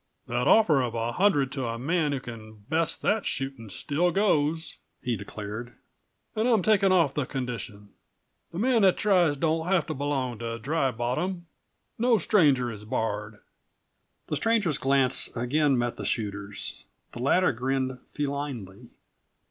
[0.25, 4.77] "That offer of a hundred to the man who can beat that shootin' still goes,"
[4.99, 5.73] he declared.
[6.35, 7.89] "An' I'm taking off the condition.
[8.51, 11.45] The man that tries don't have to belong to Dry Bottom.
[11.99, 13.41] No stranger is barred!"
[14.25, 16.83] The stranger's glance again met the shooter's.
[17.11, 18.89] The latter grinned felinely.